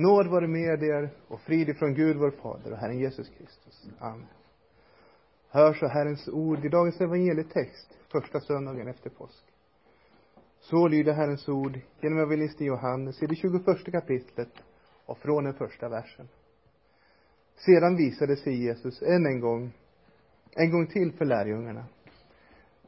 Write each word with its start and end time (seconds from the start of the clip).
Nåd 0.00 0.26
vare 0.26 0.46
med 0.46 0.82
er 0.82 1.10
och 1.28 1.40
frid 1.40 1.68
ifrån 1.68 1.94
Gud 1.94 2.16
vår 2.16 2.30
Fader 2.30 2.72
och 2.72 2.78
Herren 2.78 2.98
Jesus 2.98 3.28
Kristus. 3.28 3.88
Amen. 3.98 4.26
Hör 5.48 5.74
så 5.74 5.86
Herrens 5.86 6.28
ord 6.28 6.64
i 6.64 6.68
dagens 6.68 7.00
evangelietext, 7.00 7.98
första 8.12 8.40
söndagen 8.40 8.88
efter 8.88 9.10
påsk. 9.10 9.44
Så 10.60 10.88
lyder 10.88 11.12
Herrens 11.12 11.48
ord 11.48 11.80
genom 12.00 12.18
evangelisten 12.18 12.66
Johannes 12.66 13.22
i 13.22 13.26
det 13.26 13.34
21 13.34 13.92
kapitlet 13.92 14.52
och 15.06 15.18
från 15.18 15.44
den 15.44 15.54
första 15.54 15.88
versen. 15.88 16.28
Sedan 17.56 17.96
visade 17.96 18.36
sig 18.36 18.64
Jesus 18.64 19.02
än 19.02 19.26
en 19.26 19.40
gång, 19.40 19.72
en 20.56 20.70
gång 20.70 20.86
till 20.86 21.12
för 21.12 21.24
lärjungarna. 21.24 21.84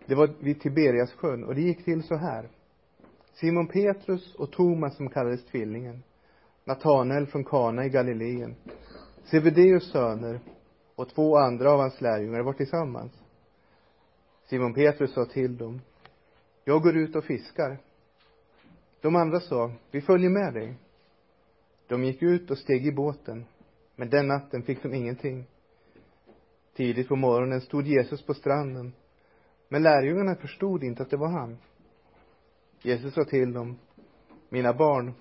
Det 0.06 0.14
var 0.14 0.30
vid 0.40 0.60
Tiberias 0.60 1.12
sjön 1.12 1.44
och 1.44 1.54
det 1.54 1.62
gick 1.62 1.84
till 1.84 2.02
så 2.02 2.16
här. 2.16 2.48
Simon 3.34 3.66
Petrus 3.66 4.34
och 4.34 4.52
Thomas 4.52 4.96
som 4.96 5.08
kallades 5.08 5.44
Tvillingen, 5.44 6.02
Natanael 6.64 7.26
från 7.26 7.44
Kana 7.44 7.84
i 7.84 7.89
Galileen, 7.89 8.54
Sebedeus 9.25 9.93
söner 9.93 10.40
och 10.94 11.08
två 11.08 11.36
andra 11.36 11.72
av 11.72 11.79
hans 11.79 12.00
lärjungar 12.00 12.43
var 12.43 12.52
tillsammans. 12.52 13.12
Simon 14.44 14.75
Petrus 14.75 15.14
sa 15.14 15.25
till 15.25 15.57
dem, 15.57 15.80
jag 16.64 16.82
går 16.82 16.96
ut 16.96 17.16
och 17.16 17.25
fiskar. 17.25 17.79
De 19.00 19.16
andra 19.16 19.40
sa, 19.40 19.72
vi 19.90 20.00
följer 20.00 20.30
med 20.30 20.54
dig. 20.54 20.75
De 21.86 22.04
gick 22.04 22.22
ut 22.22 22.50
och 22.50 22.58
steg 22.58 22.86
i 22.86 22.93
båten, 22.93 23.44
men 23.96 24.10
den 24.10 24.29
natten 24.29 24.63
fick 24.63 24.82
de 24.82 24.94
ingenting. 24.94 25.44
Tidigt 26.74 27.08
på 27.08 27.16
morgonen 27.16 27.60
stod 27.60 27.86
Jesus 27.86 28.22
på 28.26 28.35
stranden, 28.35 28.93
men 29.68 29.82
lärjungarna 29.82 30.35
förstod 30.35 30.85
inte 30.85 31.02
att 31.02 31.10
det 31.10 31.16
var 31.16 31.29
han. 31.29 31.58
Jesus 32.83 33.14
sa 33.14 33.24
till 33.24 33.52
dem, 33.52 33.78
mina 34.48 34.72
barn, 34.72 35.12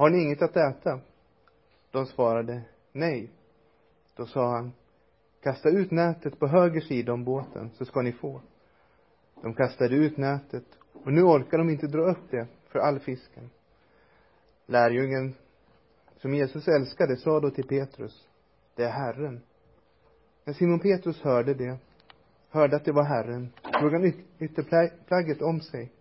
har 0.00 0.10
ni 0.10 0.22
inget 0.22 0.42
att 0.42 0.56
äta? 0.56 1.00
De 1.90 2.06
svarade, 2.06 2.62
nej. 2.92 3.30
Då 4.16 4.26
sa 4.26 4.50
han, 4.50 4.72
kasta 5.42 5.68
ut 5.68 5.90
nätet 5.90 6.38
på 6.38 6.46
höger 6.46 6.80
sida 6.80 7.12
om 7.12 7.24
båten, 7.24 7.70
så 7.74 7.84
ska 7.84 8.02
ni 8.02 8.12
få. 8.12 8.40
De 9.42 9.54
kastade 9.54 9.96
ut 9.96 10.16
nätet, 10.16 10.64
och 10.92 11.12
nu 11.12 11.22
orkar 11.22 11.58
de 11.58 11.70
inte 11.70 11.86
dra 11.86 12.10
upp 12.10 12.30
det 12.30 12.46
för 12.68 12.78
all 12.78 12.98
fisken. 12.98 13.50
Lärjungen, 14.66 15.34
som 16.16 16.34
Jesus 16.34 16.68
älskade, 16.68 17.16
sa 17.16 17.40
då 17.40 17.50
till 17.50 17.66
Petrus, 17.66 18.28
det 18.74 18.84
är 18.84 18.90
Herren. 18.90 19.40
När 20.44 20.54
Simon 20.54 20.80
Petrus 20.80 21.22
hörde 21.22 21.54
det, 21.54 21.78
hörde 22.50 22.76
att 22.76 22.84
det 22.84 22.92
var 22.92 23.04
Herren, 23.04 23.52
drog 23.80 23.92
han 23.92 24.12
ytterplagget 24.38 25.42
om 25.42 25.60
sig, 25.60 25.92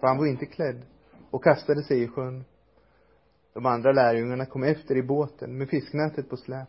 för 0.00 0.06
han 0.06 0.18
var 0.18 0.26
inte 0.26 0.46
klädd, 0.46 0.82
och 1.30 1.44
kastade 1.44 1.82
sig 1.82 2.02
i 2.02 2.08
sjön. 2.08 2.44
De 3.58 3.66
andra 3.66 3.92
lärjungarna 3.92 4.46
kom 4.46 4.62
efter 4.62 4.96
i 4.96 5.02
båten 5.02 5.58
med 5.58 5.68
fisknätet 5.68 6.28
på 6.28 6.36
släp. 6.36 6.68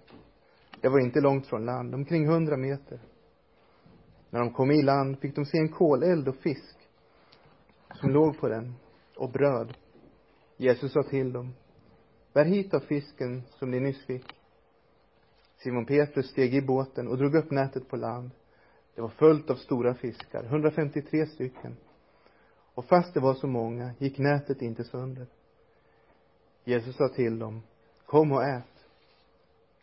Det 0.82 0.90
var 0.90 1.00
inte 1.00 1.22
långt 1.22 1.48
från 1.48 1.66
land, 1.66 1.96
omkring 1.96 2.28
hundra 2.28 2.58
meter. 2.58 3.00
När 4.30 4.40
de 4.40 4.54
kom 4.54 4.72
i 4.72 4.82
land 4.82 5.20
fick 5.20 5.36
de 5.36 5.46
se 5.46 5.58
en 5.58 5.70
koleld 5.70 6.28
och 6.28 6.36
fisk 6.36 6.76
som 7.94 8.10
låg 8.10 8.40
på 8.40 8.48
den 8.48 8.76
och 9.18 9.32
bröd. 9.32 9.74
Jesus 10.58 10.94
sa 10.94 11.04
till 11.04 11.34
dem, 11.34 11.54
bär 12.34 12.46
hit 12.46 12.74
av 12.74 12.80
fisken 12.80 13.44
som 13.50 13.72
ni 13.72 13.80
nyss 13.80 14.06
fick. 14.06 14.26
Simon 15.58 15.86
Petrus 15.86 16.30
steg 16.30 16.56
i 16.56 16.62
båten 16.62 17.08
och 17.08 17.18
drog 17.18 17.36
upp 17.36 17.52
nätet 17.52 17.90
på 17.90 17.96
land. 17.96 18.32
Det 18.96 19.02
var 19.02 19.10
fullt 19.10 19.50
av 19.50 19.56
stora 19.56 19.94
fiskar, 19.94 20.44
153 20.44 21.26
stycken. 21.26 21.78
Och 22.74 22.86
fast 22.86 23.14
det 23.14 23.20
var 23.20 23.34
så 23.34 23.48
många 23.48 23.92
gick 24.00 24.18
nätet 24.18 24.62
inte 24.62 24.84
sönder. 24.84 25.28
Jesus 26.64 26.96
sa 26.96 27.08
till 27.08 27.40
dem, 27.40 27.62
kom 28.06 28.32
och 28.32 28.44
ät. 28.44 28.64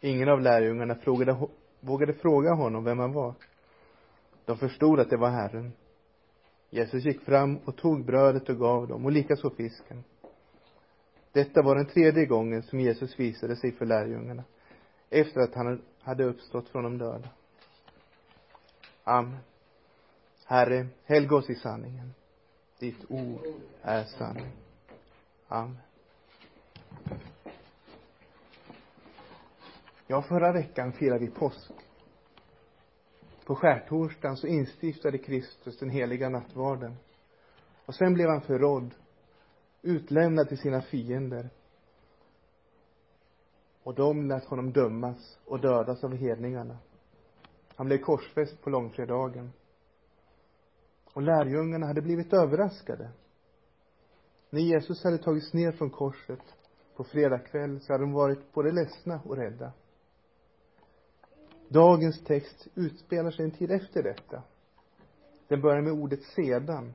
Ingen 0.01 0.29
av 0.29 0.41
lärjungarna 0.41 0.95
frågade, 0.95 1.49
vågade 1.81 2.15
fråga 2.15 2.55
honom 2.55 2.85
vem 2.85 2.99
han 2.99 3.13
var. 3.13 3.35
De 4.45 4.59
förstod 4.59 5.01
att 5.01 5.11
det 5.11 5.17
var 5.17 5.31
Herren. 5.31 5.73
Jesus 6.71 7.05
gick 7.05 7.21
fram 7.21 7.57
och 7.57 7.77
tog 7.77 8.05
brödet 8.05 8.49
och 8.49 8.59
gav 8.59 8.89
dem, 8.89 9.05
och 9.05 9.13
likaså 9.13 9.51
fisken. 9.51 10.05
Detta 11.33 11.63
var 11.63 11.75
den 11.75 11.87
tredje 11.87 12.27
gången 12.27 12.63
som 12.63 12.81
Jesus 12.81 13.21
visade 13.21 13.57
sig 13.57 13.73
för 13.73 13.87
lärjungarna, 13.87 14.45
efter 15.11 15.41
att 15.41 15.55
han 15.55 15.83
hade 16.01 16.25
uppstått 16.25 16.69
från 16.69 16.83
de 16.83 16.99
döda. 16.99 17.29
Amen. 19.05 19.39
Herre, 20.45 20.87
helga 21.05 21.37
oss 21.37 21.51
i 21.51 21.55
sanningen. 21.55 22.15
Ditt 22.79 23.05
ord 23.09 23.41
är 23.83 24.05
sanning. 24.05 24.53
Amen. 25.49 25.86
Ja, 30.07 30.23
förra 30.23 30.53
veckan 30.53 30.93
firade 30.93 31.19
vi 31.19 31.31
påsk. 31.31 31.73
På 33.47 33.55
skärtorsdagen 33.55 34.37
så 34.37 34.47
instiftade 34.47 35.19
Kristus 35.19 35.79
den 35.79 35.91
heliga 35.91 36.29
nattvarden. 36.29 36.97
Och 37.87 37.95
sen 37.95 38.15
blev 38.15 38.29
han 38.29 38.41
förrådd, 38.41 38.95
utlämnad 39.83 40.49
till 40.49 40.59
sina 40.59 40.83
fiender. 40.83 41.51
Och 43.83 43.95
de 43.95 44.29
lät 44.29 44.45
honom 44.45 44.73
dömas 44.73 45.39
och 45.45 45.61
dödas 45.61 46.05
av 46.05 46.17
hedningarna. 46.17 46.79
Han 47.77 47.87
blev 47.87 47.99
korsfäst 47.99 48.63
på 48.63 48.71
långfredagen. 48.71 49.53
Och 51.13 51.23
lärjungarna 51.23 51.87
hade 51.87 52.03
blivit 52.03 52.33
överraskade. 52.33 53.11
När 54.51 54.61
Jesus 54.61 55.05
hade 55.05 55.19
tagits 55.19 55.53
ner 55.53 55.73
från 55.73 55.91
korset 55.91 56.56
på 56.97 57.05
fredag 57.05 57.39
kväll 57.39 57.81
så 57.81 57.93
hade 57.93 58.05
de 58.05 58.13
varit 58.13 58.53
både 58.53 58.73
ledsna 58.73 59.21
och 59.25 59.37
rädda. 59.37 59.73
Dagens 61.69 62.25
text 62.25 62.69
utspelar 62.75 63.31
sig 63.31 63.45
en 63.45 63.51
tid 63.51 63.71
efter 63.71 64.03
detta. 64.03 64.43
Den 65.49 65.61
börjar 65.61 65.83
med 65.83 65.93
ordet 65.93 66.23
sedan. 66.23 66.95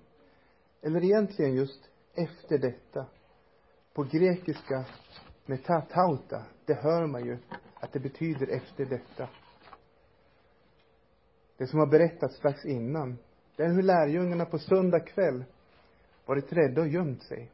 Eller 0.81 1.03
egentligen 1.03 1.53
just 1.53 1.89
efter 2.13 2.57
detta. 2.57 3.05
På 3.93 4.03
grekiska 4.03 4.85
metatauta, 5.45 6.43
det 6.65 6.73
hör 6.73 7.07
man 7.07 7.25
ju 7.25 7.37
att 7.73 7.93
det 7.93 7.99
betyder 7.99 8.47
efter 8.47 8.85
detta. 8.85 9.29
Det 11.57 11.67
som 11.67 11.79
har 11.79 11.87
berättats 11.87 12.35
strax 12.35 12.65
innan, 12.65 13.17
det 13.55 13.63
är 13.63 13.69
hur 13.69 13.83
lärjungarna 13.83 14.45
på 14.45 14.59
söndag 14.59 14.99
kväll 14.99 15.43
varit 16.25 16.53
rädda 16.53 16.81
och 16.81 16.87
gömt 16.87 17.23
sig. 17.23 17.51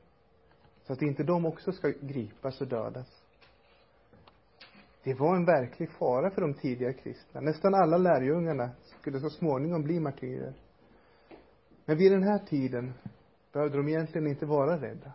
Så 0.87 0.93
att 0.93 1.01
inte 1.01 1.23
de 1.23 1.45
också 1.45 1.71
ska 1.71 1.93
gripas 2.01 2.61
och 2.61 2.67
dödas. 2.67 3.21
Det 5.03 5.13
var 5.13 5.35
en 5.35 5.45
verklig 5.45 5.89
fara 5.89 6.29
för 6.29 6.41
de 6.41 6.53
tidiga 6.53 6.93
kristna. 6.93 7.41
Nästan 7.41 7.73
alla 7.73 7.97
lärjungarna 7.97 8.69
skulle 8.99 9.19
så 9.19 9.29
småningom 9.29 9.83
bli 9.83 9.99
martyrer. 9.99 10.53
Men 11.85 11.97
vid 11.97 12.11
den 12.11 12.23
här 12.23 12.39
tiden 12.39 12.93
behövde 13.51 13.77
de 13.77 13.87
egentligen 13.87 14.27
inte 14.27 14.45
vara 14.45 14.81
rädda. 14.81 15.11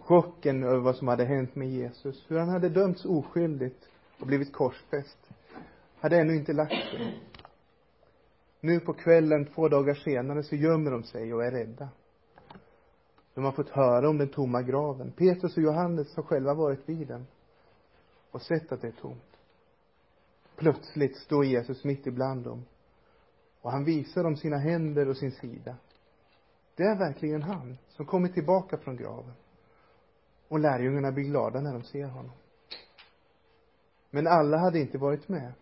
Chocken 0.00 0.62
över 0.62 0.78
vad 0.78 0.96
som 0.96 1.08
hade 1.08 1.24
hänt 1.24 1.54
med 1.54 1.68
Jesus, 1.68 2.24
hur 2.28 2.38
han 2.38 2.48
hade 2.48 2.68
dömts 2.68 3.04
oskyldigt 3.04 3.88
och 4.20 4.26
blivit 4.26 4.52
korsfäst, 4.52 5.18
hade 6.00 6.20
ännu 6.20 6.36
inte 6.36 6.52
lagt 6.52 6.90
sig. 6.90 7.22
Nu 8.60 8.80
på 8.80 8.92
kvällen, 8.92 9.46
två 9.46 9.68
dagar 9.68 9.94
senare, 9.94 10.42
så 10.42 10.56
gömmer 10.56 10.90
de 10.90 11.02
sig 11.02 11.34
och 11.34 11.44
är 11.44 11.50
rädda. 11.50 11.88
De 13.34 13.44
har 13.44 13.52
fått 13.52 13.68
höra 13.68 14.08
om 14.08 14.18
den 14.18 14.28
tomma 14.28 14.62
graven. 14.62 15.12
Petrus 15.12 15.56
och 15.56 15.62
Johannes 15.62 16.16
har 16.16 16.22
själva 16.22 16.54
varit 16.54 16.88
vid 16.88 17.08
den 17.08 17.26
och 18.30 18.42
sett 18.42 18.72
att 18.72 18.80
det 18.80 18.88
är 18.88 18.92
tomt. 18.92 19.38
Plötsligt 20.56 21.16
står 21.16 21.44
Jesus 21.44 21.84
mitt 21.84 22.06
ibland 22.06 22.44
dem 22.44 22.64
och 23.62 23.72
han 23.72 23.84
visar 23.84 24.22
dem 24.22 24.36
sina 24.36 24.58
händer 24.58 25.08
och 25.08 25.16
sin 25.16 25.32
sida. 25.32 25.76
Det 26.74 26.82
är 26.82 26.98
verkligen 26.98 27.42
han 27.42 27.78
som 27.88 28.06
kommit 28.06 28.34
tillbaka 28.34 28.78
från 28.78 28.96
graven. 28.96 29.34
Och 30.48 30.58
lärjungarna 30.60 31.12
blir 31.12 31.24
glada 31.24 31.60
när 31.60 31.72
de 31.72 31.82
ser 31.82 32.06
honom. 32.06 32.32
Men 34.10 34.26
alla 34.26 34.58
hade 34.58 34.78
inte 34.78 34.98
varit 34.98 35.28
med. 35.28 35.52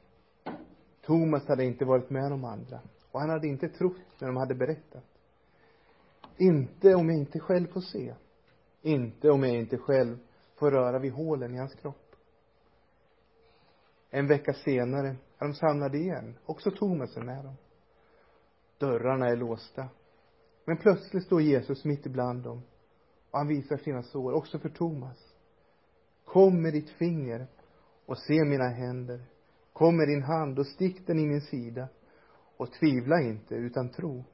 Thomas 1.02 1.48
hade 1.48 1.64
inte 1.64 1.84
varit 1.84 2.10
med 2.10 2.30
de 2.30 2.44
andra. 2.44 2.80
Och 3.10 3.20
han 3.20 3.30
hade 3.30 3.48
inte 3.48 3.68
trott 3.68 4.20
när 4.20 4.28
de 4.28 4.36
hade 4.36 4.54
berättat. 4.54 5.04
Inte 6.40 6.94
om 6.94 7.10
jag 7.10 7.18
inte 7.18 7.40
själv 7.40 7.66
får 7.66 7.80
se. 7.80 8.14
Inte 8.82 9.30
om 9.30 9.42
jag 9.42 9.56
inte 9.56 9.78
själv 9.78 10.18
får 10.54 10.70
röra 10.70 10.98
vid 10.98 11.12
hålen 11.12 11.54
i 11.54 11.58
hans 11.58 11.74
kropp. 11.74 12.16
En 14.10 14.26
vecka 14.26 14.52
senare 14.52 15.08
är 15.38 15.46
de 15.46 15.54
samlade 15.54 15.98
igen. 15.98 16.38
Också 16.46 16.70
Thomas 16.70 17.16
är 17.16 17.22
med 17.22 17.44
dem. 17.44 17.54
Dörrarna 18.78 19.28
är 19.28 19.36
låsta. 19.36 19.88
Men 20.64 20.76
plötsligt 20.76 21.24
står 21.24 21.42
Jesus 21.42 21.84
mitt 21.84 22.06
ibland 22.06 22.42
dem. 22.42 22.62
Och 23.30 23.38
han 23.38 23.48
visar 23.48 23.76
sina 23.76 24.02
sår, 24.02 24.32
också 24.32 24.58
för 24.58 24.68
Thomas. 24.68 25.34
Kom 26.24 26.62
med 26.62 26.72
ditt 26.72 26.90
finger 26.90 27.46
och 28.06 28.18
se 28.18 28.44
mina 28.44 28.68
händer. 28.68 29.24
Kom 29.72 29.96
med 29.96 30.08
din 30.08 30.22
hand 30.22 30.58
och 30.58 30.66
stick 30.66 31.06
den 31.06 31.18
i 31.18 31.26
min 31.26 31.40
sida. 31.40 31.88
Och 32.56 32.72
tvivla 32.72 33.20
inte, 33.20 33.54
utan 33.54 33.88
tro. 33.88 34.24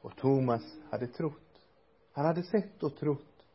Och 0.00 0.16
Thomas 0.16 0.62
hade 0.90 1.06
trott. 1.06 1.66
Han 2.12 2.26
hade 2.26 2.42
sett 2.42 2.82
och 2.82 2.96
trott. 2.96 3.46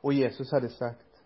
Och 0.00 0.12
Jesus 0.12 0.52
hade 0.52 0.68
sagt, 0.68 1.22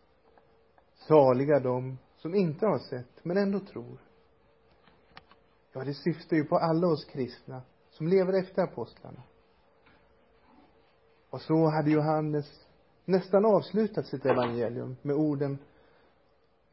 Saliga 0.95 1.61
de 1.61 1.99
som 2.17 2.35
inte 2.35 2.67
har 2.67 2.79
sett, 2.79 3.25
men 3.25 3.37
ändå 3.37 3.61
tror. 3.61 3.99
Ja, 5.73 5.85
det 5.85 5.95
syftar 5.95 6.37
ju 6.37 6.45
på 6.45 6.59
alla 6.59 6.87
oss 6.87 7.05
kristna 7.05 7.63
som 7.91 8.09
lever 8.09 8.33
efter 8.33 8.63
apostlarna. 8.63 9.23
Och 11.31 11.41
så 11.41 11.67
hade 11.67 11.91
Johannes 11.91 12.67
nästan 13.05 13.45
avslutat 13.45 14.07
sitt 14.07 14.27
evangelium 14.27 14.97
med 15.03 15.17
orden 15.17 15.59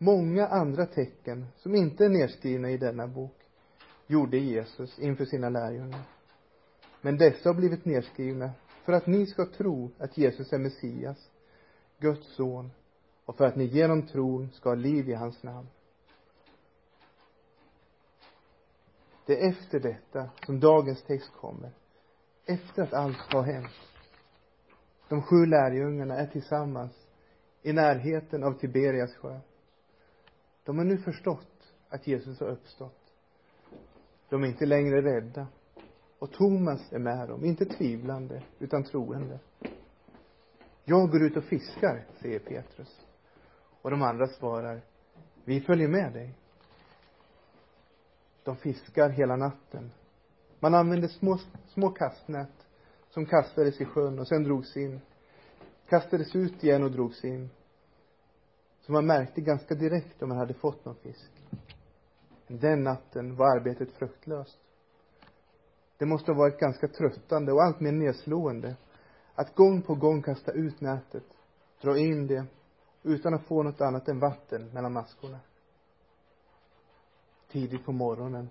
Många 0.03 0.47
andra 0.47 0.85
tecken 0.85 1.47
som 1.57 1.75
inte 1.75 2.05
är 2.05 2.09
nedskrivna 2.09 2.71
i 2.71 2.77
denna 2.77 3.07
bok 3.07 3.35
gjorde 4.07 4.37
Jesus 4.37 4.99
inför 4.99 5.25
sina 5.25 5.49
lärjungar. 5.49 6.01
Men 7.01 7.17
dessa 7.17 7.49
har 7.49 7.53
blivit 7.53 7.85
nedskrivna 7.85 8.51
för 8.83 8.93
att 8.93 9.07
ni 9.07 9.25
ska 9.25 9.45
tro 9.45 9.91
att 9.97 10.17
Jesus 10.17 10.53
är 10.53 10.57
Messias, 10.57 11.31
Guds 11.99 12.35
son, 12.35 12.71
och 13.25 13.37
för 13.37 13.45
att 13.45 13.55
ni 13.55 13.65
genom 13.65 14.07
tron 14.07 14.51
ska 14.51 14.69
ha 14.69 14.75
liv 14.75 15.09
i 15.09 15.13
hans 15.13 15.43
namn. 15.43 15.67
Det 19.25 19.43
är 19.43 19.49
efter 19.49 19.79
detta 19.79 20.29
som 20.45 20.59
dagens 20.59 21.03
text 21.03 21.31
kommer. 21.33 21.71
Efter 22.45 22.83
att 22.83 22.93
allt 22.93 23.33
har 23.33 23.43
hänt. 23.43 23.71
De 25.09 25.21
sju 25.21 25.45
lärjungarna 25.45 26.15
är 26.15 26.27
tillsammans 26.27 27.07
i 27.61 27.73
närheten 27.73 28.43
av 28.43 28.53
Tiberias 28.53 29.15
sjö. 29.15 29.39
De 30.63 30.77
har 30.77 30.85
nu 30.85 30.97
förstått 30.97 31.73
att 31.89 32.07
Jesus 32.07 32.39
har 32.39 32.47
uppstått. 32.47 33.13
De 34.29 34.43
är 34.43 34.47
inte 34.47 34.65
längre 34.65 35.01
rädda. 35.01 35.47
Och 36.21 36.31
Thomas 36.31 36.93
är 36.93 36.99
med 36.99 37.27
dem, 37.27 37.45
inte 37.45 37.65
tvivlande, 37.65 38.43
utan 38.59 38.83
troende. 38.83 39.39
Jag 40.83 41.11
går 41.11 41.23
ut 41.23 41.37
och 41.37 41.43
fiskar, 41.43 42.05
säger 42.21 42.39
Petrus. 42.39 43.05
Och 43.81 43.91
de 43.91 44.01
andra 44.01 44.27
svarar, 44.27 44.81
vi 45.45 45.61
följer 45.61 45.87
med 45.87 46.13
dig. 46.13 46.33
De 48.43 48.55
fiskar 48.55 49.09
hela 49.09 49.35
natten. 49.35 49.91
Man 50.59 50.73
använde 50.73 51.07
små, 51.07 51.37
små 51.67 51.89
kastnät 51.89 52.67
som 53.09 53.25
kastades 53.25 53.81
i 53.81 53.85
sjön 53.85 54.19
och 54.19 54.27
sen 54.27 54.43
drogs 54.43 54.77
in. 54.77 55.01
Kastades 55.89 56.35
ut 56.35 56.63
igen 56.63 56.83
och 56.83 56.91
drogs 56.91 57.23
in. 57.23 57.49
Så 58.81 58.91
man 58.91 59.05
märkte 59.05 59.41
ganska 59.41 59.75
direkt 59.75 60.21
om 60.21 60.29
man 60.29 60.37
hade 60.37 60.53
fått 60.53 60.85
någon 60.85 60.95
fisk. 60.95 61.31
Den 62.47 62.83
natten 62.83 63.35
var 63.35 63.57
arbetet 63.57 63.91
fruktlöst. 63.91 64.59
Det 66.01 66.07
måste 66.07 66.31
ha 66.31 66.37
varit 66.39 66.59
ganska 66.59 66.87
tröttande 66.87 67.51
och 67.51 67.63
allt 67.63 67.79
mer 67.79 67.91
nedslående 67.91 68.75
att 69.35 69.55
gång 69.55 69.81
på 69.81 69.95
gång 69.95 70.21
kasta 70.21 70.51
ut 70.51 70.81
nätet, 70.81 71.23
dra 71.81 71.97
in 71.97 72.27
det 72.27 72.45
utan 73.03 73.33
att 73.33 73.47
få 73.47 73.63
något 73.63 73.81
annat 73.81 74.07
än 74.07 74.19
vatten 74.19 74.69
mellan 74.73 74.93
maskorna. 74.93 75.39
Tidigt 77.51 77.85
på 77.85 77.91
morgonen 77.91 78.49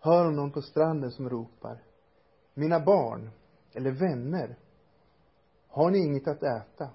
hör 0.00 0.24
hon 0.24 0.36
någon 0.36 0.50
på 0.50 0.62
stranden 0.62 1.10
som 1.10 1.30
ropar 1.30 1.82
Mina 2.54 2.80
barn, 2.80 3.30
eller 3.72 3.90
vänner, 3.90 4.58
har 5.68 5.90
ni 5.90 5.98
inget 5.98 6.28
att 6.28 6.42
äta? 6.42 6.90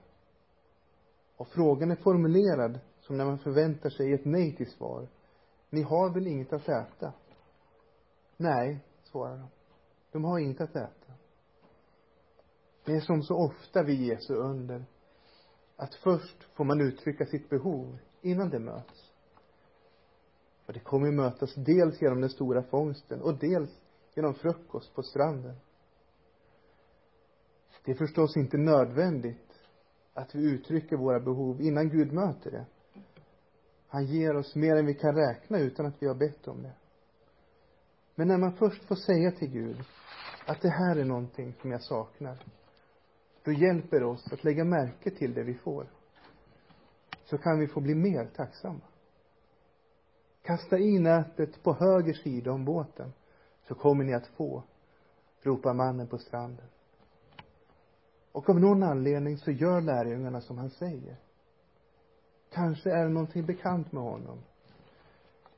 Och 1.37 1.47
frågan 1.47 1.91
är 1.91 1.95
formulerad 1.95 2.79
som 2.99 3.17
när 3.17 3.25
man 3.25 3.39
förväntar 3.39 3.89
sig 3.89 4.13
ett 4.13 4.25
nej 4.25 4.55
till 4.55 4.71
svar. 4.71 5.07
Ni 5.69 5.81
har 5.81 6.13
väl 6.13 6.27
inget 6.27 6.53
att 6.53 6.69
äta? 6.69 7.13
Nej, 8.37 8.79
svarar 9.03 9.37
de. 9.37 9.56
De 10.17 10.23
har 10.23 10.39
inget 10.39 10.61
att 10.61 10.75
äta. 10.75 11.13
Det 12.85 12.95
är 12.95 13.01
som 13.01 13.23
så 13.23 13.35
ofta 13.35 13.83
vid 13.83 14.01
Jesu 14.01 14.33
under, 14.33 14.85
att 15.75 15.95
först 15.95 16.43
får 16.43 16.63
man 16.63 16.81
uttrycka 16.81 17.25
sitt 17.25 17.49
behov 17.49 17.97
innan 18.21 18.49
det 18.49 18.59
möts. 18.59 19.11
Och 20.65 20.73
det 20.73 20.79
kommer 20.79 21.11
mötas 21.11 21.55
dels 21.55 22.01
genom 22.01 22.21
den 22.21 22.29
stora 22.29 22.63
fångsten 22.63 23.21
och 23.21 23.39
dels 23.39 23.69
genom 24.15 24.33
frukost 24.33 24.95
på 24.95 25.03
stranden. 25.03 25.55
Det 27.85 27.91
är 27.91 27.95
förstås 27.95 28.37
inte 28.37 28.57
nödvändigt 28.57 29.53
att 30.13 30.35
vi 30.35 30.43
uttrycker 30.43 30.97
våra 30.97 31.19
behov 31.19 31.61
innan 31.61 31.89
Gud 31.89 32.13
möter 32.13 32.51
det. 32.51 32.65
Han 33.87 34.05
ger 34.05 34.35
oss 34.35 34.55
mer 34.55 34.75
än 34.75 34.85
vi 34.85 34.93
kan 34.93 35.15
räkna 35.15 35.59
utan 35.59 35.85
att 35.85 36.01
vi 36.01 36.07
har 36.07 36.15
bett 36.15 36.47
om 36.47 36.63
det. 36.63 36.73
Men 38.19 38.27
när 38.27 38.37
man 38.37 38.53
först 38.53 38.83
får 38.83 38.95
säga 38.95 39.31
till 39.31 39.49
Gud 39.49 39.83
att 40.45 40.61
det 40.61 40.69
här 40.69 40.95
är 40.95 41.05
någonting 41.05 41.53
som 41.53 41.71
jag 41.71 41.81
saknar, 41.81 42.37
då 43.43 43.51
hjälper 43.51 43.99
det 43.99 44.05
oss 44.05 44.33
att 44.33 44.43
lägga 44.43 44.63
märke 44.63 45.11
till 45.11 45.33
det 45.33 45.43
vi 45.43 45.53
får. 45.53 45.87
Så 47.23 47.37
kan 47.37 47.59
vi 47.59 47.67
få 47.67 47.81
bli 47.81 47.95
mer 47.95 48.25
tacksamma. 48.35 48.81
Kasta 50.41 50.79
i 50.79 50.99
nätet 50.99 51.63
på 51.63 51.73
höger 51.73 52.13
sida 52.13 52.51
om 52.51 52.65
båten, 52.65 53.13
så 53.67 53.75
kommer 53.75 54.03
ni 54.03 54.13
att 54.13 54.27
få, 54.27 54.63
ropar 55.41 55.73
mannen 55.73 56.07
på 56.07 56.17
stranden. 56.17 56.67
Och 58.31 58.49
av 58.49 58.59
någon 58.59 58.83
anledning 58.83 59.37
så 59.37 59.51
gör 59.51 59.81
lärjungarna 59.81 60.41
som 60.41 60.57
han 60.57 60.69
säger. 60.69 61.17
Kanske 62.53 62.91
är 62.91 63.03
det 63.03 63.09
någonting 63.09 63.45
bekant 63.45 63.91
med 63.91 64.03
honom. 64.03 64.37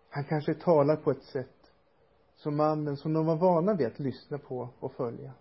Han 0.09 0.23
kanske 0.23 0.53
talar 0.53 0.95
på 0.95 1.11
ett 1.11 1.23
sätt 1.23 1.58
som 2.39 2.55
mannen 2.55 2.97
som 2.97 3.13
de 3.13 3.25
var 3.25 3.35
vana 3.35 3.73
vid 3.73 3.87
att 3.87 3.99
lyssna 3.99 4.37
på 4.37 4.69
och 4.79 4.93
följa. 4.93 5.31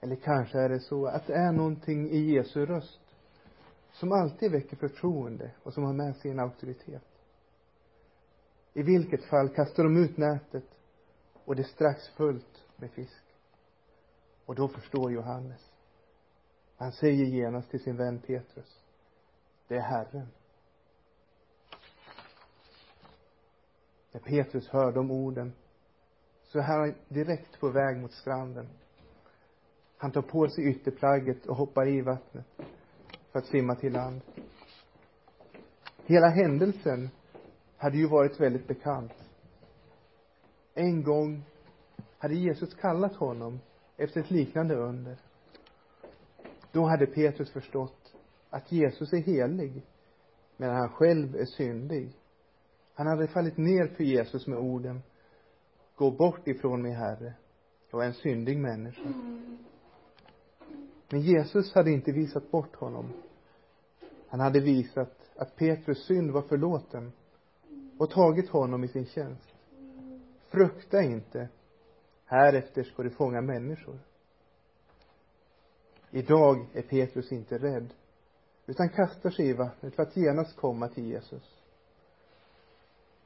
Eller 0.00 0.16
kanske 0.16 0.58
är 0.58 0.68
det 0.68 0.80
så 0.80 1.06
att 1.06 1.26
det 1.26 1.34
är 1.34 1.52
någonting 1.52 2.10
i 2.10 2.18
Jesu 2.18 2.66
röst 2.66 3.00
som 3.92 4.12
alltid 4.12 4.52
väcker 4.52 4.76
förtroende 4.76 5.50
och 5.62 5.74
som 5.74 5.84
har 5.84 5.92
med 5.92 6.16
sig 6.16 6.30
en 6.30 6.40
auktoritet. 6.40 7.04
I 8.72 8.82
vilket 8.82 9.24
fall 9.24 9.48
kastar 9.48 9.84
de 9.84 9.96
ut 9.96 10.16
nätet 10.16 10.64
och 11.44 11.56
det 11.56 11.62
är 11.62 11.66
strax 11.66 12.08
fullt 12.08 12.64
med 12.76 12.90
fisk. 12.90 13.24
Och 14.46 14.54
då 14.54 14.68
förstår 14.68 15.12
Johannes. 15.12 15.72
Han 16.76 16.92
säger 16.92 17.24
genast 17.24 17.70
till 17.70 17.82
sin 17.82 17.96
vän 17.96 18.18
Petrus. 18.18 18.82
Det 19.68 19.76
är 19.76 19.80
Herren. 19.80 20.28
När 24.14 24.20
Petrus 24.20 24.68
hör 24.68 24.92
de 24.92 25.10
orden 25.10 25.52
så 26.42 26.58
är 26.58 26.62
han 26.62 26.94
direkt 27.08 27.60
på 27.60 27.68
väg 27.68 27.96
mot 27.96 28.12
stranden. 28.12 28.68
Han 29.96 30.12
tar 30.12 30.22
på 30.22 30.48
sig 30.48 30.68
ytterplagget 30.70 31.46
och 31.46 31.56
hoppar 31.56 31.88
i 31.88 32.00
vattnet 32.00 32.46
för 33.32 33.38
att 33.38 33.46
simma 33.46 33.74
till 33.74 33.92
land. 33.92 34.20
Hela 36.04 36.28
händelsen 36.28 37.10
hade 37.76 37.96
ju 37.96 38.06
varit 38.08 38.40
väldigt 38.40 38.66
bekant. 38.66 39.12
En 40.74 41.02
gång 41.02 41.44
hade 42.18 42.34
Jesus 42.34 42.74
kallat 42.74 43.16
honom 43.16 43.60
efter 43.96 44.20
ett 44.20 44.30
liknande 44.30 44.74
under. 44.74 45.18
Då 46.72 46.86
hade 46.86 47.06
Petrus 47.06 47.52
förstått 47.52 48.14
att 48.50 48.72
Jesus 48.72 49.12
är 49.12 49.22
helig, 49.22 49.86
medan 50.56 50.76
han 50.76 50.88
själv 50.88 51.36
är 51.36 51.44
syndig. 51.44 52.12
Han 52.94 53.06
hade 53.06 53.26
fallit 53.26 53.56
ner 53.56 53.86
för 53.86 54.04
Jesus 54.04 54.46
med 54.46 54.58
orden 54.58 55.02
Gå 55.96 56.10
bort 56.10 56.48
ifrån 56.48 56.82
mig, 56.82 56.92
Herre, 56.92 57.34
jag 57.90 58.02
är 58.02 58.06
en 58.06 58.14
syndig 58.14 58.58
människa. 58.58 59.12
Men 61.08 61.20
Jesus 61.20 61.74
hade 61.74 61.90
inte 61.90 62.12
visat 62.12 62.50
bort 62.50 62.76
honom. 62.76 63.12
Han 64.28 64.40
hade 64.40 64.60
visat 64.60 65.30
att 65.36 65.56
Petrus 65.56 66.06
synd 66.06 66.30
var 66.30 66.42
förlåten 66.42 67.12
och 67.98 68.10
tagit 68.10 68.50
honom 68.50 68.84
i 68.84 68.88
sin 68.88 69.06
tjänst. 69.06 69.54
Frukta 70.48 71.02
inte, 71.02 71.48
Härefter 72.24 72.82
ska 72.82 73.02
du 73.02 73.10
fånga 73.10 73.40
människor. 73.40 73.98
Idag 76.10 76.66
är 76.72 76.82
Petrus 76.82 77.32
inte 77.32 77.58
rädd, 77.58 77.94
utan 78.66 78.88
kastar 78.88 79.30
sig 79.30 79.48
i 79.48 79.52
vattnet 79.52 79.94
för 79.94 80.02
att 80.02 80.16
genast 80.16 80.56
komma 80.56 80.88
till 80.88 81.06
Jesus. 81.06 81.63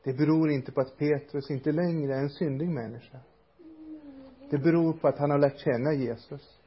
Det 0.03 0.13
beror 0.13 0.51
inte 0.51 0.73
på 0.73 0.81
att 0.81 0.99
Petrus 0.99 1.51
inte 1.51 1.73
längre 1.73 2.15
är 2.15 2.19
en 2.19 2.31
syndig 2.31 2.69
människa. 2.69 3.19
Det 4.51 4.59
beror 4.59 4.93
på 4.93 5.09
att 5.09 5.19
han 5.19 5.31
har 5.31 5.39
lärt 5.39 5.59
känna 5.59 5.93
Jesus. 5.93 6.61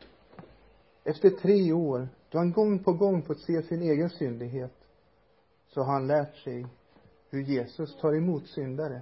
Efter 1.03 1.29
tre 1.29 1.73
år, 1.73 2.09
då 2.29 2.38
han 2.38 2.51
gång 2.51 2.83
på 2.83 2.93
gång 2.93 3.21
fått 3.21 3.39
se 3.39 3.63
sin 3.63 3.81
egen 3.81 4.09
syndighet, 4.09 4.73
så 5.67 5.81
har 5.81 5.93
han 5.93 6.07
lärt 6.07 6.35
sig 6.35 6.65
hur 7.29 7.41
Jesus 7.41 7.97
tar 8.01 8.15
emot 8.15 8.47
syndare. 8.47 9.01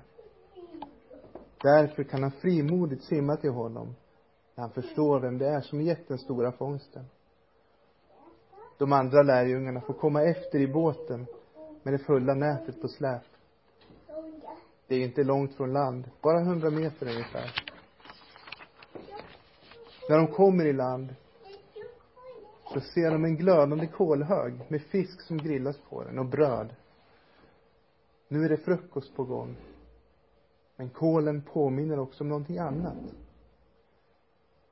Därför 1.64 2.04
kan 2.04 2.24
han 2.24 2.32
frimodigt 2.32 3.04
simma 3.04 3.36
till 3.36 3.50
honom 3.50 3.96
när 4.56 4.62
han 4.62 4.72
förstår 4.72 5.20
vem 5.20 5.38
det 5.38 5.48
är 5.48 5.62
som 5.62 5.82
gett 5.82 6.08
den 6.08 6.18
stora 6.18 6.52
fångsten. 6.52 7.06
De 8.78 8.94
andra 8.94 9.24
lärjungarna 9.24 9.82
får 9.82 9.94
komma 9.94 10.24
efter 10.24 10.60
i 10.60 10.68
båten 10.68 11.26
med 11.84 11.94
det 11.94 11.98
fulla 11.98 12.34
nätet 12.34 12.82
på 12.82 12.88
släp. 12.88 13.22
Det 14.90 14.96
är 14.96 15.00
inte 15.00 15.24
långt 15.24 15.54
från 15.54 15.74
land, 15.74 16.10
bara 16.22 16.44
hundra 16.44 16.70
meter 16.70 17.08
ungefär. 17.10 17.64
När 20.10 20.18
de 20.18 20.28
kommer 20.28 20.66
i 20.66 20.74
land 20.74 21.16
så 22.74 22.80
ser 22.80 23.12
de 23.12 23.26
en 23.26 23.36
glödande 23.36 23.88
kolhög 23.88 24.54
med 24.68 24.82
fisk 24.82 25.22
som 25.22 25.38
grillas 25.38 25.78
på 25.90 26.04
den 26.04 26.20
och 26.20 26.26
bröd. 26.26 26.76
Nu 28.28 28.46
är 28.46 28.50
det 28.50 28.58
frukost 28.58 29.16
på 29.16 29.24
gång. 29.24 29.56
Men 30.76 30.90
kolen 30.90 31.42
påminner 31.42 32.00
också 32.00 32.24
om 32.24 32.30
någonting 32.30 32.58
annat. 32.58 32.98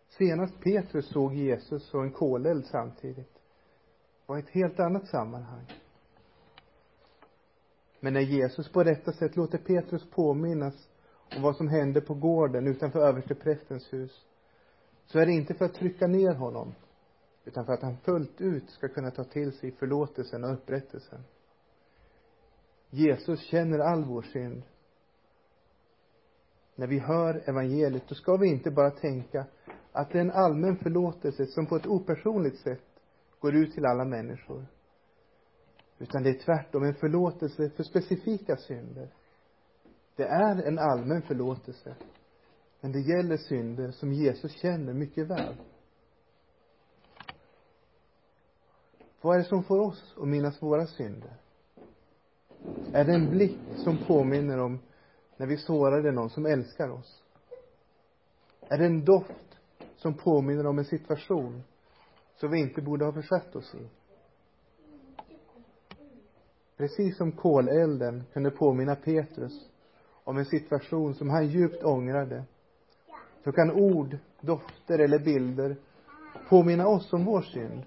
Senast 0.10 0.60
Petrus 0.64 1.10
såg 1.10 1.34
Jesus 1.34 1.94
och 1.94 2.04
en 2.04 2.12
koleld 2.12 2.66
samtidigt 2.66 3.40
var 4.26 4.38
ett 4.38 4.50
helt 4.50 4.80
annat 4.80 5.08
sammanhang. 5.08 5.66
Men 8.00 8.14
när 8.14 8.22
Jesus 8.22 8.72
på 8.72 8.84
detta 8.84 9.12
sätt 9.12 9.36
låter 9.36 9.58
Petrus 9.58 10.10
påminnas 10.10 10.90
om 11.36 11.42
vad 11.42 11.56
som 11.56 11.68
hände 11.68 12.02
på 12.02 12.14
gården 12.14 12.68
utanför 12.68 13.00
översteprästens 13.00 13.94
hus 13.94 14.26
så 15.06 15.20
är 15.20 15.26
det 15.26 15.32
inte 15.32 15.54
för 15.54 15.66
att 15.66 15.74
trycka 15.74 16.08
ner 16.08 16.34
honom 16.34 16.76
utan 17.46 17.66
för 17.66 17.74
att 17.74 17.82
han 17.82 17.98
fullt 17.98 18.42
ut 18.42 18.70
ska 18.70 18.88
kunna 18.88 19.12
ta 19.12 19.24
till 19.24 19.52
sig 19.52 19.72
förlåtelsen 19.72 20.44
och 20.44 20.54
upprättelsen. 20.54 21.24
Jesus 22.90 23.42
känner 23.42 23.80
all 23.80 24.04
vår 24.04 24.22
synd. 24.22 24.64
När 26.76 26.88
vi 26.88 27.00
hör 27.00 27.50
evangeliet, 27.50 28.04
då 28.08 28.16
ska 28.16 28.38
vi 28.38 28.48
inte 28.48 28.72
bara 28.72 28.92
tänka 28.92 29.46
att 29.92 30.10
det 30.12 30.18
är 30.18 30.22
en 30.22 30.32
allmän 30.32 30.78
förlåtelse 30.78 31.46
som 31.46 31.66
på 31.66 31.76
ett 31.76 31.88
opersonligt 31.88 32.58
sätt 32.58 32.84
går 33.40 33.56
ut 33.56 33.74
till 33.74 33.86
alla 33.86 34.06
människor. 34.06 34.66
Utan 36.00 36.24
det 36.24 36.30
är 36.30 36.40
tvärtom 36.40 36.84
en 36.84 36.94
förlåtelse 36.94 37.70
för 37.70 37.84
specifika 37.84 38.58
synder. 38.58 39.10
Det 40.16 40.24
är 40.24 40.64
en 40.64 40.80
allmän 40.80 41.22
förlåtelse. 41.22 41.96
Men 42.82 42.92
det 42.92 43.00
gäller 43.00 43.38
synder 43.38 43.92
som 43.92 44.14
Jesus 44.14 44.52
känner 44.52 44.94
mycket 44.94 45.28
väl. 45.28 45.56
Vad 49.22 49.36
är 49.36 49.40
det 49.40 49.50
som 49.50 49.64
får 49.64 49.80
oss 49.80 50.16
att 50.18 50.28
minnas 50.28 50.64
våra 50.64 50.88
synder? 50.88 51.34
Är 52.94 53.06
det 53.06 53.14
en 53.14 53.30
blick 53.30 53.60
som 53.76 53.98
påminner 53.98 54.58
om 54.60 54.80
när 55.38 55.48
vi 55.48 55.58
sårade 55.58 56.12
någon 56.12 56.30
som 56.30 56.46
älskar 56.46 56.90
oss? 56.90 57.24
Är 58.70 58.78
det 58.78 58.86
en 58.86 59.06
doft 59.06 59.58
som 59.96 60.14
påminner 60.14 60.68
om 60.68 60.80
en 60.80 60.86
situation 60.86 61.64
som 62.36 62.52
vi 62.52 62.60
inte 62.60 62.82
borde 62.82 63.06
ha 63.06 63.14
försatt 63.14 63.56
oss 63.56 63.76
i? 63.76 63.88
Precis 66.78 67.18
som 67.18 67.32
kolelden 67.32 68.24
kunde 68.34 68.52
påminna 68.52 68.96
Petrus 68.96 69.70
om 70.24 70.38
en 70.38 70.46
situation 70.46 71.16
som 71.16 71.30
han 71.30 71.48
djupt 71.48 71.84
ångrade, 71.84 72.44
så 73.44 73.52
kan 73.52 73.72
ord, 73.72 74.18
dofter 74.42 75.00
eller 75.00 75.20
bilder 75.20 75.76
påminna 76.50 76.88
oss 76.88 77.14
om 77.14 77.26
vår 77.26 77.42
synd. 77.42 77.84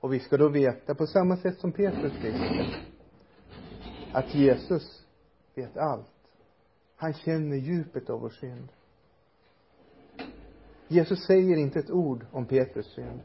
Och 0.00 0.12
vi 0.12 0.20
ska 0.20 0.36
då 0.36 0.48
veta, 0.48 0.94
på 0.94 1.06
samma 1.06 1.36
sätt 1.36 1.58
som 1.58 1.72
Petrus 1.72 2.12
visste, 2.12 2.66
att 4.12 4.34
Jesus 4.34 5.06
vet 5.54 5.76
allt. 5.76 6.10
Han 6.96 7.12
känner 7.12 7.56
djupet 7.56 8.10
av 8.10 8.20
vår 8.20 8.30
synd. 8.30 8.68
Jesus 10.88 11.26
säger 11.26 11.56
inte 11.56 11.78
ett 11.78 11.90
ord 11.90 12.26
om 12.32 12.46
Petrus 12.46 12.86
synd. 12.94 13.20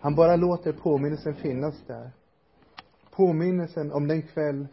Han 0.00 0.14
bara 0.14 0.36
låter 0.36 0.72
påminnelsen 0.72 1.34
finnas 1.34 1.74
där. 1.86 2.10
Påminnelsen 3.16 3.92
om 3.92 4.08
den 4.08 4.22
kväll 4.22 4.66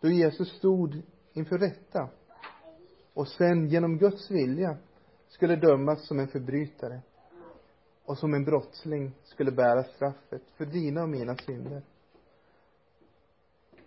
då 0.00 0.08
Jesus 0.08 0.48
stod 0.58 1.02
inför 1.32 1.58
rätta 1.58 2.08
och 3.14 3.28
sen 3.28 3.68
genom 3.68 3.98
Guds 3.98 4.30
vilja 4.30 4.76
skulle 5.28 5.56
dömas 5.56 6.06
som 6.06 6.18
en 6.18 6.28
förbrytare 6.28 7.00
och 8.04 8.18
som 8.18 8.34
en 8.34 8.44
brottsling 8.44 9.12
skulle 9.22 9.52
bära 9.52 9.84
straffet 9.84 10.42
för 10.56 10.66
dina 10.66 11.02
och 11.02 11.08
mina 11.08 11.36
synder. 11.36 11.82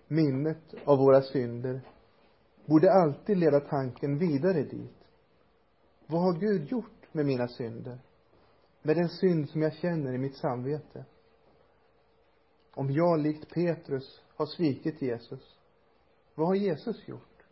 Minnet 0.08 0.74
av 0.86 0.98
våra 0.98 1.22
synder 1.22 1.82
borde 2.66 2.92
alltid 2.92 3.38
leda 3.38 3.60
tanken 3.60 4.18
vidare 4.18 4.64
dit. 4.64 5.08
Vad 6.08 6.22
har 6.22 6.40
Gud 6.40 6.72
gjort 6.72 7.08
med 7.12 7.26
mina 7.26 7.48
synder? 7.48 8.00
Med 8.82 8.96
den 8.96 9.10
synd 9.10 9.50
som 9.50 9.62
jag 9.62 9.74
känner 9.74 10.14
i 10.14 10.18
mitt 10.18 10.36
samvete? 10.36 11.06
Om 12.78 12.92
jag 12.92 13.20
likt 13.20 13.54
Petrus 13.54 14.22
har 14.36 14.46
svikit 14.46 15.02
Jesus, 15.02 15.58
vad 16.36 16.48
har 16.48 16.56
Jesus 16.56 17.08
gjort? 17.08 17.44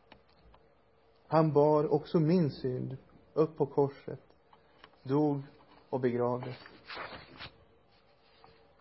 Han 1.27 1.53
bar 1.53 1.93
också 1.93 2.19
min 2.19 2.51
synd 2.51 2.97
upp 3.33 3.57
på 3.57 3.65
korset, 3.65 4.19
dog 5.03 5.41
och 5.89 5.99
begravdes. 5.99 6.55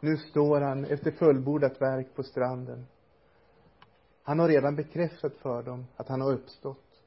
Nu 0.01 0.17
står 0.17 0.61
han 0.61 0.85
efter 0.85 1.11
fullbordat 1.11 1.81
verk 1.81 2.15
på 2.15 2.23
stranden. 2.23 2.87
Han 4.23 4.39
har 4.39 4.49
redan 4.49 4.77
bekräftat 4.77 5.35
för 5.37 5.63
dem 5.63 5.87
att 5.97 6.09
han 6.09 6.21
har 6.21 6.33
uppstått. 6.33 7.03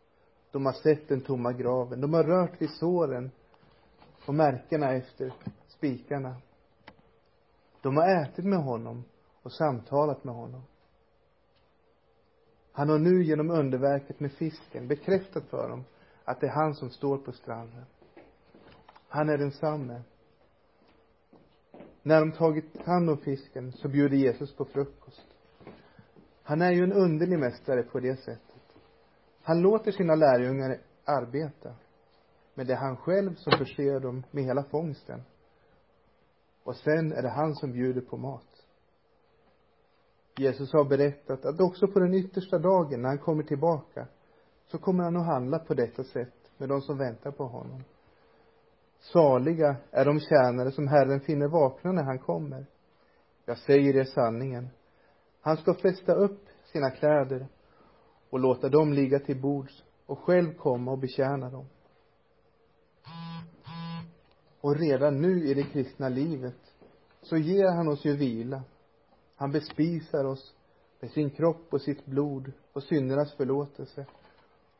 De 0.51 0.65
har 0.65 0.73
sett 0.73 1.07
den 1.07 1.21
tomma 1.21 1.53
graven. 1.53 2.01
De 2.01 2.13
har 2.13 2.23
rört 2.23 2.61
vid 2.61 2.69
såren 2.69 3.31
och 4.25 4.33
märkena 4.33 4.93
efter 4.93 5.33
spikarna. 5.67 6.35
De 7.81 7.97
har 7.97 8.07
ätit 8.07 8.45
med 8.45 8.63
honom 8.63 9.03
och 9.45 9.51
samtalat 9.51 10.23
med 10.23 10.35
honom. 10.35 10.63
Han 12.71 12.89
har 12.89 12.99
nu 12.99 13.23
genom 13.23 13.51
underverket 13.51 14.19
med 14.19 14.31
fisken 14.31 14.87
bekräftat 14.87 15.43
för 15.49 15.69
dem 15.69 15.83
att 16.23 16.41
det 16.41 16.47
är 16.47 16.51
han 16.51 16.75
som 16.75 16.89
står 16.89 17.17
på 17.17 17.31
stranden. 17.31 17.85
Han 19.07 19.29
är 19.29 19.37
densamme. 19.37 20.01
När 22.01 22.19
de 22.19 22.31
tagit 22.31 22.85
hand 22.85 23.09
om 23.09 23.17
fisken 23.17 23.71
så 23.71 23.87
bjuder 23.87 24.17
Jesus 24.17 24.55
på 24.55 24.65
frukost. 24.65 25.27
Han 26.43 26.61
är 26.61 26.71
ju 26.71 26.83
en 26.83 26.93
underlig 26.93 27.39
mästare 27.39 27.83
på 27.83 27.99
det 27.99 28.15
sättet. 28.15 28.61
Han 29.41 29.61
låter 29.61 29.91
sina 29.91 30.15
lärjungar 30.15 30.77
arbeta. 31.05 31.75
Men 32.53 32.67
det 32.67 32.73
är 32.73 32.77
han 32.77 32.97
själv 32.97 33.35
som 33.35 33.57
förser 33.57 33.99
dem 33.99 34.23
med 34.31 34.43
hela 34.43 34.63
fångsten. 34.63 35.23
Och 36.63 36.75
sen 36.75 37.13
är 37.13 37.21
det 37.21 37.29
han 37.29 37.55
som 37.55 37.71
bjuder 37.71 38.01
på 38.01 38.17
mat. 38.17 38.54
Jesus 40.37 40.73
har 40.73 40.85
berättat 40.85 41.45
att 41.45 41.61
också 41.61 41.87
på 41.87 41.99
den 41.99 42.13
yttersta 42.13 42.59
dagen 42.59 43.01
när 43.01 43.09
han 43.09 43.17
kommer 43.17 43.43
tillbaka 43.43 44.07
så 44.67 44.77
kommer 44.77 45.03
han 45.03 45.17
att 45.17 45.25
handla 45.25 45.59
på 45.59 45.73
detta 45.73 46.03
sätt 46.03 46.51
med 46.57 46.69
de 46.69 46.81
som 46.81 46.97
väntar 46.97 47.31
på 47.31 47.47
honom. 47.47 47.83
Saliga 48.99 49.75
är 49.91 50.05
de 50.05 50.19
tjänare 50.19 50.71
som 50.71 50.87
Herren 50.87 51.19
finner 51.19 51.47
vakna 51.47 51.91
när 51.91 52.03
han 52.03 52.19
kommer. 52.19 52.65
Jag 53.45 53.57
säger 53.57 53.95
er 53.95 54.03
sanningen. 54.03 54.69
Han 55.41 55.57
ska 55.57 55.73
fästa 55.73 56.13
upp 56.13 56.41
sina 56.63 56.91
kläder 56.91 57.47
och 58.29 58.39
låta 58.39 58.69
dem 58.69 58.93
ligga 58.93 59.19
till 59.19 59.41
bords 59.41 59.83
och 60.05 60.19
själv 60.19 60.53
komma 60.53 60.91
och 60.91 60.97
betjäna 60.97 61.49
dem. 61.49 61.65
Och 64.61 64.75
redan 64.75 65.21
nu 65.21 65.47
i 65.47 65.53
det 65.53 65.63
kristna 65.63 66.09
livet 66.09 66.59
så 67.21 67.37
ger 67.37 67.75
han 67.75 67.87
oss 67.87 68.05
ju 68.05 68.15
vila 68.15 68.61
han 69.35 69.51
bespisar 69.51 70.25
oss 70.25 70.55
med 70.99 71.11
sin 71.11 71.29
kropp 71.29 71.73
och 71.73 71.81
sitt 71.81 72.05
blod 72.05 72.51
och 72.73 72.83
syndernas 72.83 73.33
förlåtelse 73.33 74.05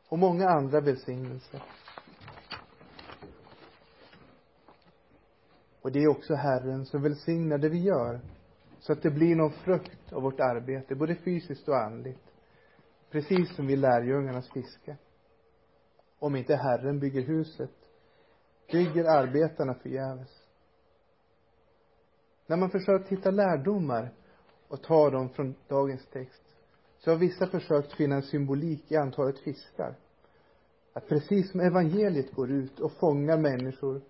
och 0.08 0.18
många 0.18 0.48
andra 0.48 0.80
välsignelser. 0.80 1.62
Och 5.80 5.92
det 5.92 6.02
är 6.02 6.08
också 6.08 6.34
Herren 6.34 6.86
som 6.86 7.02
välsignar 7.02 7.58
det 7.58 7.68
vi 7.68 7.78
gör 7.78 8.20
så 8.80 8.92
att 8.92 9.02
det 9.02 9.10
blir 9.10 9.36
någon 9.36 9.52
frukt 9.52 10.12
av 10.12 10.22
vårt 10.22 10.40
arbete, 10.40 10.94
både 10.94 11.14
fysiskt 11.14 11.68
och 11.68 11.76
andligt. 11.76 12.32
Precis 13.10 13.56
som 13.56 13.66
vid 13.66 13.78
lärjungarnas 13.78 14.50
fiske. 14.50 14.96
Om 16.18 16.36
inte 16.36 16.56
Herren 16.56 17.00
bygger 17.00 17.22
huset, 17.22 17.74
bygger 18.72 19.04
arbetarna 19.04 19.74
förgäves. 19.74 20.42
När 22.46 22.56
man 22.56 22.70
försöker 22.70 23.16
hitta 23.16 23.30
lärdomar 23.30 24.12
och 24.68 24.82
ta 24.82 25.10
dem 25.10 25.28
från 25.28 25.54
dagens 25.68 26.06
text 26.06 26.42
så 26.98 27.10
har 27.10 27.18
vissa 27.18 27.46
försökt 27.46 27.92
finna 27.92 28.14
en 28.14 28.22
symbolik 28.22 28.92
i 28.92 28.96
antalet 28.96 29.38
fiskar. 29.38 29.94
Att 30.92 31.08
precis 31.08 31.50
som 31.50 31.60
evangeliet 31.60 32.34
går 32.34 32.50
ut 32.50 32.80
och 32.80 32.92
fångar 32.92 33.36
människor 33.36 34.00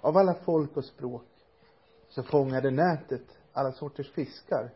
av 0.00 0.16
alla 0.16 0.34
folk 0.34 0.76
och 0.76 0.84
språk 0.84 1.26
så 2.08 2.22
fångade 2.22 2.70
nätet 2.70 3.38
alla 3.52 3.72
sorters 3.72 4.10
fiskar, 4.10 4.70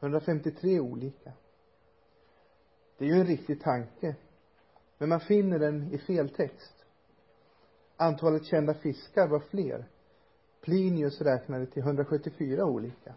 153 0.00 0.80
olika. 0.80 1.32
Det 2.98 3.04
är 3.04 3.08
ju 3.08 3.20
en 3.20 3.26
riktig 3.26 3.62
tanke, 3.62 4.16
men 4.98 5.08
man 5.08 5.20
finner 5.20 5.58
den 5.58 5.92
i 5.92 5.98
fel 5.98 6.28
text. 6.28 6.84
Antalet 7.96 8.44
kända 8.44 8.74
fiskar 8.74 9.28
var 9.28 9.40
fler. 9.40 9.88
Plinius 10.60 11.20
räknade 11.20 11.66
till 11.66 11.82
174 11.82 12.64
olika. 12.64 13.14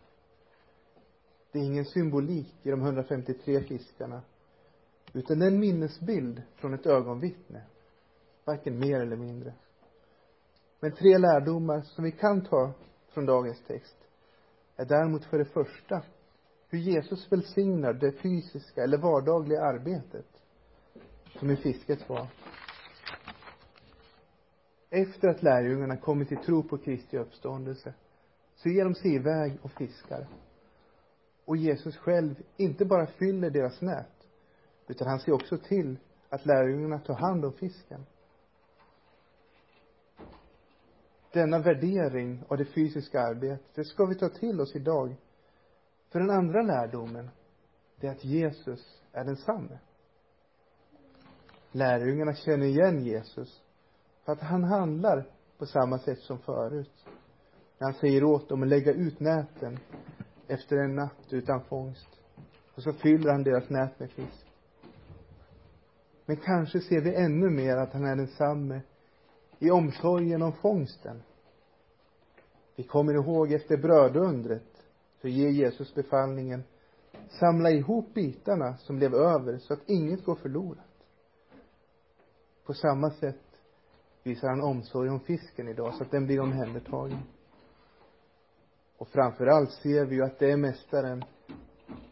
Det 1.51 1.59
är 1.59 1.63
ingen 1.63 1.85
symbolik 1.85 2.55
i 2.63 2.69
de 2.71 2.81
153 2.81 3.61
fiskarna, 3.61 4.21
utan 5.13 5.39
det 5.39 5.45
är 5.45 5.51
en 5.51 5.59
minnesbild 5.59 6.41
från 6.55 6.73
ett 6.73 6.85
ögonvittne. 6.85 7.61
Varken 8.45 8.79
mer 8.79 8.99
eller 8.99 9.15
mindre. 9.15 9.53
Men 10.79 10.91
tre 10.91 11.17
lärdomar 11.17 11.81
som 11.81 12.03
vi 12.03 12.11
kan 12.11 12.41
ta 12.45 12.73
från 13.09 13.25
dagens 13.25 13.61
text 13.67 13.97
är 14.75 14.85
däremot 14.85 15.25
för 15.25 15.37
det 15.37 15.45
första 15.45 16.01
hur 16.69 16.79
Jesus 16.79 17.31
välsignar 17.31 17.93
det 17.93 18.11
fysiska 18.11 18.83
eller 18.83 18.97
vardagliga 18.97 19.61
arbetet 19.61 20.25
som 21.39 21.49
i 21.49 21.55
fisket 21.55 22.09
var. 22.09 22.27
Efter 24.89 25.27
att 25.27 25.43
lärjungarna 25.43 25.97
kommit 25.97 26.27
till 26.27 26.37
tro 26.37 26.63
på 26.63 26.77
Kristi 26.77 27.17
uppståndelse 27.17 27.93
så 28.55 28.69
ger 28.69 28.83
de 28.83 28.95
sig 28.95 29.15
iväg 29.15 29.57
och 29.61 29.71
fiskar. 29.71 30.27
Och 31.45 31.57
Jesus 31.57 31.97
själv 31.97 32.35
inte 32.57 32.85
bara 32.85 33.07
fyller 33.07 33.49
deras 33.49 33.81
nät 33.81 34.21
utan 34.87 35.07
han 35.07 35.19
ser 35.19 35.31
också 35.31 35.57
till 35.57 35.97
att 36.29 36.45
lärjungarna 36.45 36.99
tar 36.99 37.13
hand 37.13 37.45
om 37.45 37.53
fisken. 37.53 38.05
Denna 41.33 41.59
värdering 41.59 42.43
av 42.47 42.57
det 42.57 42.65
fysiska 42.65 43.21
arbetet, 43.21 43.75
det 43.75 43.83
ska 43.83 44.05
vi 44.05 44.15
ta 44.15 44.29
till 44.29 44.61
oss 44.61 44.75
idag. 44.75 45.15
För 46.09 46.19
den 46.19 46.29
andra 46.29 46.61
lärdomen, 46.61 47.29
det 47.95 48.07
är 48.07 48.11
att 48.11 48.23
Jesus 48.23 49.01
är 49.11 49.25
densamme. 49.25 49.79
Lärjungarna 51.71 52.33
känner 52.33 52.65
igen 52.65 53.03
Jesus 53.03 53.63
för 54.25 54.31
att 54.31 54.41
han 54.41 54.63
handlar 54.63 55.29
på 55.57 55.65
samma 55.65 55.99
sätt 55.99 56.19
som 56.19 56.39
förut. 56.39 57.05
När 57.77 57.87
han 57.87 57.93
säger 57.93 58.23
åt 58.23 58.49
dem 58.49 58.63
att 58.63 58.69
lägga 58.69 58.93
ut 58.93 59.19
näten 59.19 59.79
efter 60.51 60.77
en 60.77 60.95
natt 60.95 61.33
utan 61.33 61.63
fångst. 61.63 62.07
Och 62.75 62.83
så 62.83 62.93
fyller 62.93 63.31
han 63.31 63.43
deras 63.43 63.69
nät 63.69 63.99
med 63.99 64.11
fisk. 64.11 64.51
Men 66.25 66.37
kanske 66.37 66.79
ser 66.79 67.01
vi 67.01 67.15
ännu 67.15 67.49
mer 67.49 67.77
att 67.77 67.93
han 67.93 68.05
är 68.05 68.15
densamme 68.15 68.81
i 69.59 69.71
omsorgen 69.71 70.41
om 70.41 70.53
fångsten. 70.53 71.21
Vi 72.75 72.83
kommer 72.83 73.13
ihåg 73.13 73.51
efter 73.51 73.77
brödundret 73.77 74.85
så 75.21 75.27
ger 75.27 75.49
Jesus 75.49 75.95
befallningen 75.95 76.63
samla 77.39 77.71
ihop 77.71 78.13
bitarna 78.13 78.77
som 78.77 78.97
blev 78.97 79.13
över 79.13 79.57
så 79.57 79.73
att 79.73 79.89
inget 79.89 80.25
går 80.25 80.35
förlorat. 80.35 81.05
På 82.65 82.73
samma 82.73 83.09
sätt 83.11 83.61
visar 84.23 84.47
han 84.47 84.61
omsorg 84.61 85.09
om 85.09 85.19
fisken 85.19 85.67
idag 85.67 85.93
så 85.93 86.03
att 86.03 86.11
den 86.11 86.25
blir 86.25 86.39
omhändertagen. 86.39 87.19
Och 89.01 89.07
framför 89.07 89.47
allt 89.47 89.71
ser 89.71 90.05
vi 90.05 90.15
ju 90.15 90.23
att 90.23 90.39
det 90.39 90.51
är 90.51 90.57
mästaren 90.57 91.23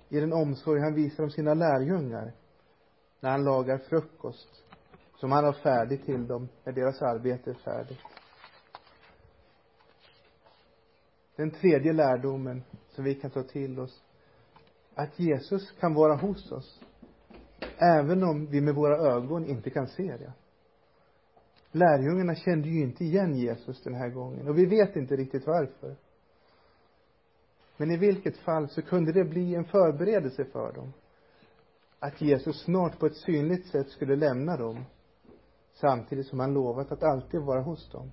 i 0.10 0.20
den 0.20 0.34
omsorg 0.34 0.82
han 0.82 0.94
visar 0.94 1.24
om 1.24 1.30
sina 1.30 1.54
lärjungar 1.54 2.34
när 3.20 3.30
han 3.30 3.44
lagar 3.44 3.78
frukost 3.78 4.64
som 5.16 5.32
han 5.32 5.46
har 5.46 5.54
färdig 5.54 6.06
till 6.06 6.28
dem 6.28 6.50
när 6.64 6.74
deras 6.74 7.02
arbete 7.02 7.50
är 7.50 7.54
färdigt. 7.54 8.00
Den 11.36 11.52
tredje 11.52 11.94
lärdomen 11.94 12.64
som 12.90 13.04
vi 13.04 13.16
kan 13.16 13.32
ta 13.32 13.44
till 13.44 13.80
oss 13.80 14.04
att 14.96 15.20
Jesus 15.20 15.72
kan 15.80 15.94
vara 15.94 16.16
hos 16.16 16.52
oss 16.52 16.82
även 17.78 18.24
om 18.24 18.46
vi 18.46 18.62
med 18.62 18.76
våra 18.76 18.98
ögon 18.98 19.46
inte 19.46 19.70
kan 19.70 19.88
se 19.88 20.18
det. 20.18 20.34
Lärjungarna 21.72 22.36
kände 22.36 22.70
ju 22.70 22.82
inte 22.82 23.04
igen 23.04 23.36
Jesus 23.36 23.84
den 23.84 23.96
här 23.96 24.10
gången 24.10 24.48
och 24.48 24.58
vi 24.58 24.66
vet 24.66 24.96
inte 24.96 25.16
riktigt 25.16 25.48
varför. 25.48 25.96
Men 27.80 27.92
i 27.92 27.98
vilket 27.98 28.38
fall 28.38 28.70
så 28.70 28.82
kunde 28.82 29.12
det 29.12 29.26
bli 29.26 29.56
en 29.56 29.66
förberedelse 29.66 30.46
för 30.46 30.74
dem 30.74 30.94
att 32.00 32.22
Jesus 32.22 32.64
snart 32.64 33.00
på 33.00 33.06
ett 33.06 33.16
synligt 33.16 33.68
sätt 33.68 33.90
skulle 33.90 34.16
lämna 34.16 34.58
dem 34.58 34.86
samtidigt 35.74 36.28
som 36.28 36.40
han 36.40 36.54
lovat 36.54 36.92
att 36.92 37.04
alltid 37.04 37.42
vara 37.42 37.62
hos 37.62 37.92
dem. 37.92 38.12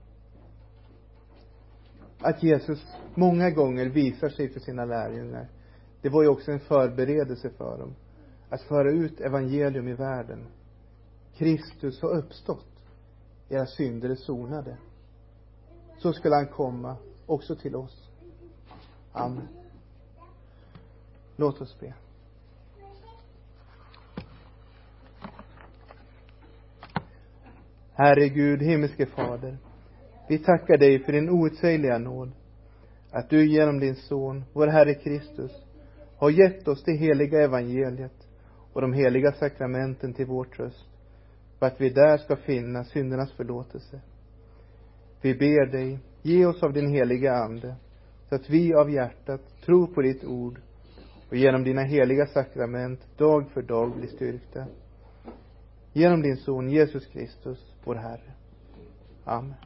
Att 2.18 2.42
Jesus 2.42 2.86
många 3.14 3.50
gånger 3.50 3.86
visar 3.86 4.28
sig 4.28 4.48
för 4.48 4.60
sina 4.60 4.84
lärjungar, 4.84 5.48
det 6.02 6.08
var 6.08 6.22
ju 6.22 6.28
också 6.28 6.52
en 6.52 6.60
förberedelse 6.60 7.50
för 7.50 7.78
dem 7.78 7.94
att 8.48 8.62
föra 8.62 8.90
ut 8.90 9.20
evangelium 9.20 9.88
i 9.88 9.94
världen. 9.94 10.46
Kristus 11.34 12.02
har 12.02 12.16
uppstått. 12.16 12.66
Era 13.48 13.66
synder 13.66 14.10
är 14.10 14.14
sonade. 14.14 14.76
Så 15.98 16.12
skulle 16.12 16.34
han 16.34 16.48
komma 16.48 16.96
också 17.26 17.56
till 17.56 17.76
oss. 17.76 18.05
Amen. 19.16 19.48
Låt 21.36 21.60
oss 21.60 21.80
be. 21.80 21.94
Herre 27.92 28.28
Gud, 28.28 28.62
himmelske 28.62 29.06
Fader. 29.06 29.58
Vi 30.28 30.38
tackar 30.38 30.78
dig 30.78 31.04
för 31.04 31.12
din 31.12 31.30
outsägliga 31.30 31.98
nåd. 31.98 32.32
Att 33.10 33.30
du 33.30 33.46
genom 33.46 33.80
din 33.80 33.96
son, 33.96 34.44
vår 34.52 34.66
Herre 34.66 34.94
Kristus, 34.94 35.52
har 36.16 36.30
gett 36.30 36.68
oss 36.68 36.84
det 36.84 36.96
heliga 36.96 37.44
evangeliet 37.44 38.28
och 38.72 38.80
de 38.80 38.92
heliga 38.92 39.32
sakramenten 39.32 40.14
till 40.14 40.26
vår 40.26 40.44
tröst, 40.44 40.88
för 41.58 41.66
att 41.66 41.80
vi 41.80 41.90
där 41.90 42.18
ska 42.18 42.36
finna 42.36 42.84
syndernas 42.84 43.32
förlåtelse. 43.32 44.00
Vi 45.20 45.34
ber 45.34 45.66
dig, 45.66 45.98
ge 46.22 46.46
oss 46.46 46.62
av 46.62 46.72
din 46.72 46.88
heliga 46.88 47.32
Ande, 47.32 47.76
så 48.28 48.34
att 48.34 48.50
vi 48.50 48.74
av 48.74 48.90
hjärtat 48.90 49.40
tror 49.64 49.86
på 49.86 50.02
ditt 50.02 50.24
ord 50.24 50.60
och 51.28 51.36
genom 51.36 51.64
dina 51.64 51.82
heliga 51.82 52.26
sakrament 52.26 53.00
dag 53.16 53.50
för 53.50 53.62
dag 53.62 53.96
blir 53.96 54.08
styrkta. 54.08 54.66
Genom 55.92 56.22
din 56.22 56.36
son 56.36 56.70
Jesus 56.70 57.06
Kristus, 57.06 57.74
vår 57.84 57.94
Herre. 57.94 58.32
Amen. 59.24 59.65